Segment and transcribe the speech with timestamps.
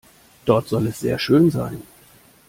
[0.45, 1.83] Dort soll es sehr schön sein.